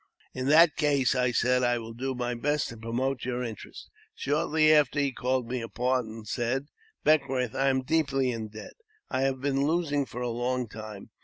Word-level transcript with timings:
"In 0.33 0.47
that 0.47 0.77
case," 0.77 1.13
I 1.13 1.29
said, 1.31 1.61
*' 1.63 1.63
I 1.63 1.77
will 1.77 1.93
do 1.93 2.15
my 2.15 2.33
best 2.33 2.69
to 2.69 2.77
promote 2.77 3.23
your 3.23 3.43
interest." 3.43 3.91
Shortly 4.15 4.69
aftev, 4.69 4.99
he 4.99 5.11
called 5.11 5.47
me 5.47 5.61
apart, 5.61 6.05
and 6.05 6.27
said, 6.27 6.69
*' 6.85 7.03
Beckwourth, 7.05 7.53
I 7.53 7.69
am 7.69 7.83
deeply 7.83 8.31
in 8.31 8.47
debt. 8.47 8.73
I 9.11 9.21
have 9.21 9.41
been 9.41 9.67
losing 9.67 10.07
for 10.07 10.21
a 10.23 10.29
long 10.29 10.67
time. 10.67 11.11